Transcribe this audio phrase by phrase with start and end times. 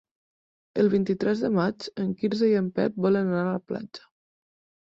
[0.83, 4.09] El vint-i-tres de maig en Quirze i en Pep volen anar a la platja.